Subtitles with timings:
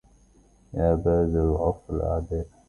[0.73, 2.45] يا باذل العرف لأعدائه